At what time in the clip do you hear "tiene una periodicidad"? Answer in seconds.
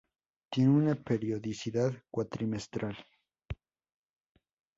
0.49-1.93